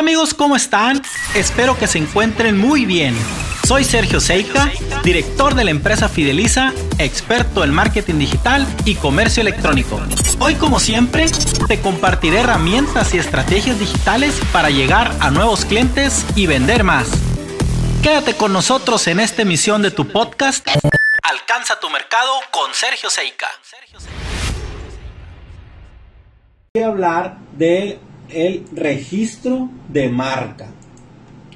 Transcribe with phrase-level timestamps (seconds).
[0.00, 1.02] Amigos, ¿cómo están?
[1.34, 3.14] Espero que se encuentren muy bien.
[3.68, 4.72] Soy Sergio Seika,
[5.04, 10.00] director de la empresa Fideliza, experto en marketing digital y comercio electrónico.
[10.38, 11.26] Hoy como siempre,
[11.68, 17.10] te compartiré herramientas y estrategias digitales para llegar a nuevos clientes y vender más.
[18.02, 20.66] Quédate con nosotros en esta emisión de tu podcast.
[21.24, 23.48] Alcanza tu mercado con Sergio Seika.
[26.72, 28.00] Voy a hablar de
[28.32, 30.68] el registro de marca.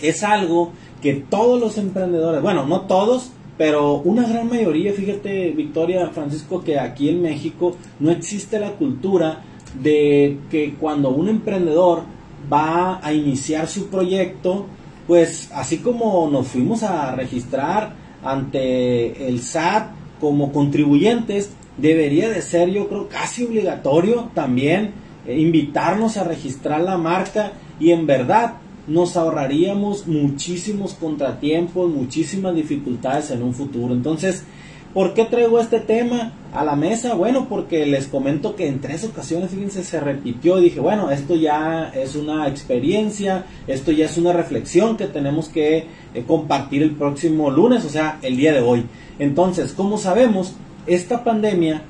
[0.00, 6.08] Es algo que todos los emprendedores, bueno, no todos, pero una gran mayoría, fíjate Victoria
[6.08, 9.42] Francisco, que aquí en México no existe la cultura
[9.82, 12.02] de que cuando un emprendedor
[12.50, 14.66] va a iniciar su proyecto,
[15.06, 22.70] pues así como nos fuimos a registrar ante el SAT como contribuyentes, debería de ser
[22.70, 24.92] yo creo casi obligatorio también
[25.26, 28.54] invitarnos a registrar la marca y en verdad
[28.86, 33.94] nos ahorraríamos muchísimos contratiempos, muchísimas dificultades en un futuro.
[33.94, 34.44] Entonces,
[34.92, 37.14] ¿por qué traigo este tema a la mesa?
[37.14, 41.36] Bueno, porque les comento que en tres ocasiones, fíjense, se repitió y dije, bueno, esto
[41.36, 46.92] ya es una experiencia, esto ya es una reflexión que tenemos que eh, compartir el
[46.92, 48.86] próximo lunes, o sea, el día de hoy.
[49.18, 50.54] Entonces, como sabemos,
[50.86, 51.82] esta pandemia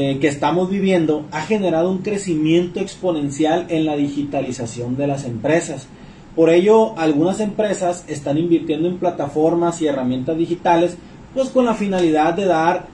[0.00, 5.88] eh, que estamos viviendo ha generado un crecimiento exponencial en la digitalización de las empresas.
[6.36, 10.96] Por ello, algunas empresas están invirtiendo en plataformas y herramientas digitales,
[11.34, 12.86] pues con la finalidad de, dar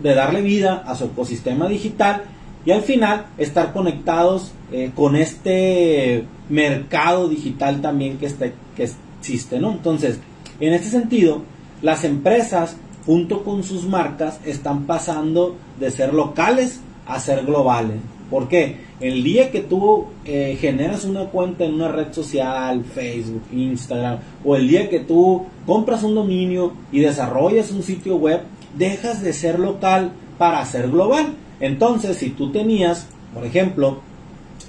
[0.00, 2.22] de darle vida a su ecosistema digital
[2.64, 9.58] y al final estar conectados eh, con este mercado digital también que, este, que existe.
[9.58, 9.72] ¿no?
[9.72, 10.20] Entonces,
[10.60, 11.42] en este sentido,
[11.82, 17.98] las empresas junto con sus marcas están pasando de ser locales a ser globales.
[18.30, 18.84] ¿Por qué?
[18.98, 24.56] El día que tú eh, generas una cuenta en una red social, Facebook, Instagram, o
[24.56, 28.40] el día que tú compras un dominio y desarrollas un sitio web,
[28.76, 31.34] dejas de ser local para ser global.
[31.60, 34.00] Entonces, si tú tenías, por ejemplo,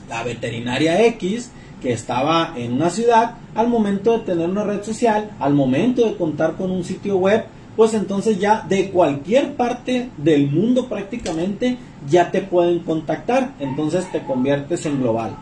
[0.08, 5.32] la veterinaria X, que estaba en una ciudad, al momento de tener una red social,
[5.40, 7.46] al momento de contar con un sitio web,
[7.78, 11.78] pues entonces ya de cualquier parte del mundo prácticamente
[12.10, 15.38] ya te pueden contactar, entonces te conviertes en global.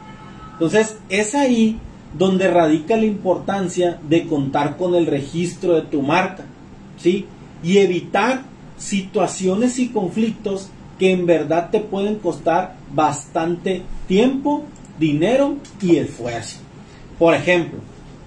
[0.51, 1.79] Entonces es ahí
[2.17, 6.43] donde radica la importancia de contar con el registro de tu marca,
[6.97, 7.25] ¿sí?
[7.63, 8.43] Y evitar
[8.77, 10.69] situaciones y conflictos
[10.99, 14.63] que en verdad te pueden costar bastante tiempo,
[14.99, 16.57] dinero y esfuerzo.
[17.17, 17.79] Por ejemplo,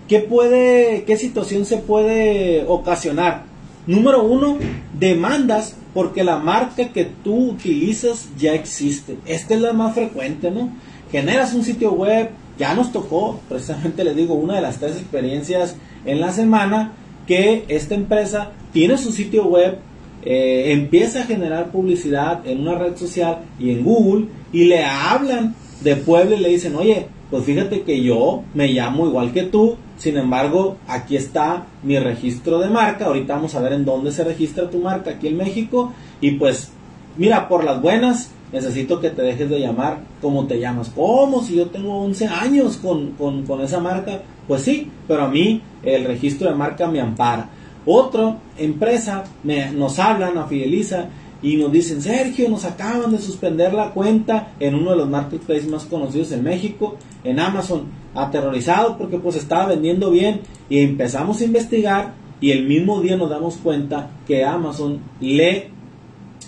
[0.08, 3.57] ¿qué puede qué situación se puede ocasionar?
[3.88, 4.58] Número uno,
[4.98, 9.16] demandas porque la marca que tú utilizas ya existe.
[9.24, 10.68] Esta es la más frecuente, ¿no?
[11.10, 12.28] Generas un sitio web,
[12.58, 16.92] ya nos tocó, precisamente les digo, una de las tres experiencias en la semana,
[17.26, 19.78] que esta empresa tiene su sitio web,
[20.22, 25.54] eh, empieza a generar publicidad en una red social y en Google y le hablan
[25.80, 29.76] de Puebla y le dicen, oye, pues fíjate que yo me llamo igual que tú,
[29.98, 33.06] sin embargo, aquí está mi registro de marca.
[33.06, 35.92] Ahorita vamos a ver en dónde se registra tu marca aquí en México.
[36.20, 36.70] Y pues,
[37.16, 40.90] mira, por las buenas, necesito que te dejes de llamar como te llamas.
[40.94, 41.42] ¿Cómo?
[41.42, 44.22] Si yo tengo 11 años con, con esa marca.
[44.46, 47.50] Pues sí, pero a mí el registro de marca me ampara.
[47.84, 51.06] Otra empresa me, nos hablan a Fideliza
[51.42, 55.68] y nos dicen, Sergio, nos acaban de suspender la cuenta en uno de los marketplaces
[55.68, 57.84] más conocidos en México, en Amazon,
[58.14, 63.30] aterrorizado porque pues estaba vendiendo bien y empezamos a investigar y el mismo día nos
[63.30, 65.70] damos cuenta que Amazon le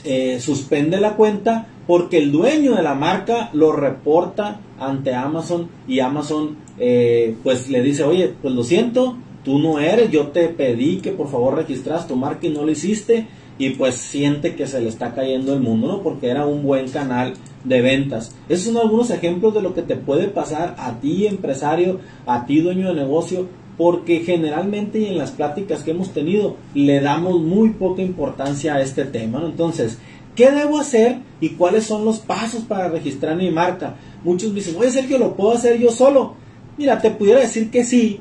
[0.05, 6.01] eh, suspende la cuenta porque el dueño de la marca lo reporta ante Amazon y
[6.01, 10.99] Amazon eh, pues le dice, oye, pues lo siento, tú no eres, yo te pedí
[10.99, 13.27] que por favor registras tu marca y no lo hiciste
[13.61, 16.03] y pues siente que se le está cayendo el mundo, ¿no?
[16.03, 18.35] Porque era un buen canal de ventas.
[18.49, 22.63] Esos son algunos ejemplos de lo que te puede pasar a ti empresario, a ti
[22.63, 27.69] dueño de negocio, porque generalmente y en las pláticas que hemos tenido le damos muy
[27.75, 29.49] poca importancia a este tema, ¿no?
[29.49, 29.99] Entonces,
[30.35, 33.97] ¿qué debo hacer y cuáles son los pasos para registrar mi marca?
[34.25, 36.35] Muchos me dicen, oye Sergio, ¿lo puedo hacer yo solo?
[36.79, 38.21] Mira, te pudiera decir que sí,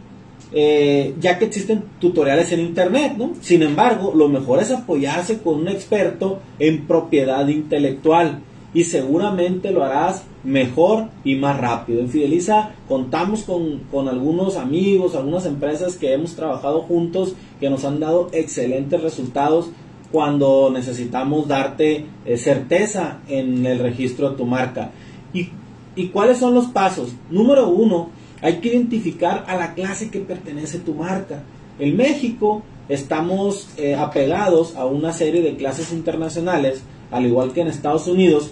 [0.52, 3.34] eh, ya que existen tutoriales en internet, ¿no?
[3.42, 8.42] Sin embargo, lo mejor es apoyarse con un experto en propiedad intelectual
[8.74, 12.00] y seguramente lo harás mejor y más rápido.
[12.00, 17.86] En Fideliza contamos con, con, algunos amigos, algunas empresas que hemos trabajado juntos que nos
[17.86, 19.70] han dado excelentes resultados
[20.12, 24.92] cuando necesitamos darte eh, certeza en el registro de tu marca.
[25.34, 25.50] ¿Y,
[25.96, 27.14] ¿Y cuáles son los pasos?
[27.30, 28.10] Número uno,
[28.42, 31.44] hay que identificar a la clase que pertenece tu marca.
[31.78, 36.82] En México estamos eh, apegados a una serie de clases internacionales,
[37.12, 38.52] al igual que en Estados Unidos,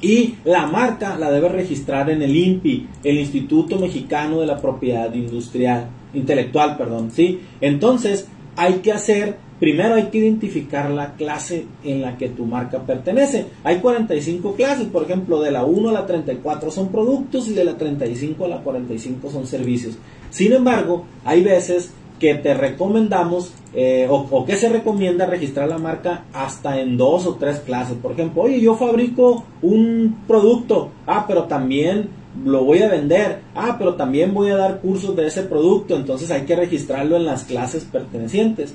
[0.00, 5.12] y la marca la debe registrar en el INPI, el Instituto Mexicano de la Propiedad
[5.12, 7.40] Industrial, Intelectual, perdón, ¿sí?
[7.60, 12.80] Entonces, hay que hacer, primero hay que identificar la clase en la que tu marca
[12.80, 13.46] pertenece.
[13.64, 17.64] Hay 45 clases, por ejemplo, de la 1 a la 34 son productos y de
[17.64, 19.96] la 35 a la 45 son servicios.
[20.30, 26.24] Sin embargo, hay veces que te recomendamos eh, o, que se recomienda registrar la marca
[26.32, 27.96] hasta en dos o tres clases.
[27.96, 32.08] Por ejemplo, oye, yo fabrico un producto, ah, pero también
[32.44, 36.30] lo voy a vender, ah, pero también voy a dar cursos de ese producto, entonces
[36.30, 38.74] hay que registrarlo en las clases pertenecientes.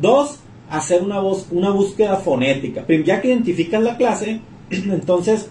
[0.00, 0.38] Dos,
[0.70, 2.84] hacer una, una búsqueda fonética.
[3.04, 4.40] Ya que identificas la clase,
[4.70, 5.48] entonces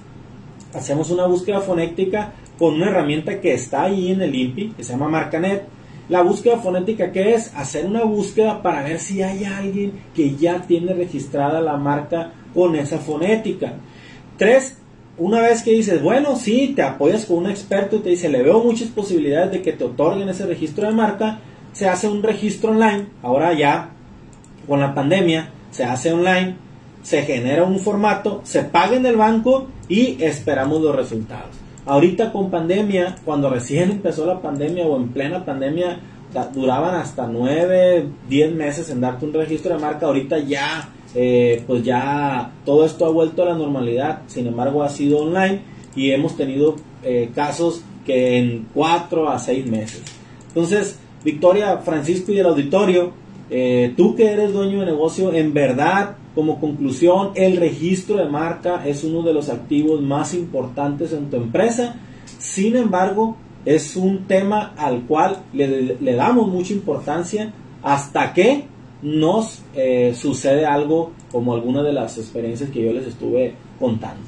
[0.74, 4.94] hacemos una búsqueda fonética con una herramienta que está ahí en el INPI, que se
[4.94, 5.78] llama MarcaNet
[6.10, 7.54] la búsqueda fonética, ¿qué es?
[7.54, 12.78] Hacer una búsqueda para ver si hay alguien que ya tiene registrada la marca con
[12.78, 13.74] esa fonética.
[14.38, 14.78] Tres,
[15.18, 18.42] una vez que dices, bueno, sí, te apoyas con un experto y te dice, le
[18.42, 21.40] veo muchas posibilidades de que te otorguen ese registro de marca,
[21.74, 23.08] se hace un registro online.
[23.22, 23.92] Ahora ya,
[24.68, 26.56] con la pandemia, se hace online,
[27.02, 31.56] se genera un formato, se paga en el banco y esperamos los resultados.
[31.86, 36.00] Ahorita con pandemia, cuando recién empezó la pandemia o en plena pandemia,
[36.54, 40.06] duraban hasta 9, 10 meses en darte un registro de marca.
[40.06, 44.22] Ahorita ya, eh, pues ya todo esto ha vuelto a la normalidad.
[44.28, 45.62] Sin embargo, ha sido online
[45.96, 50.04] y hemos tenido eh, casos que en 4 a 6 meses.
[50.50, 53.14] Entonces, Victoria, Francisco y el auditorio,
[53.50, 58.86] eh, tú que eres dueño de negocio, en verdad como conclusión, el registro de marca
[58.86, 61.96] es uno de los activos más importantes en tu empresa.
[62.38, 67.52] Sin embargo, es un tema al cual le, damos mucha importancia
[67.82, 68.66] hasta que
[69.02, 74.22] nos eh, sucede algo como alguna de las experiencias que yo les estuve contando.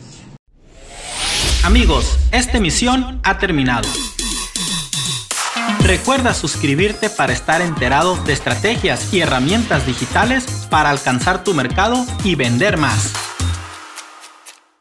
[1.63, 3.88] Amigos, esta emisión ha terminado.
[5.89, 12.36] Recuerda suscribirte para estar enterado de estrategias y herramientas digitales para alcanzar tu mercado y
[12.36, 13.19] vender más.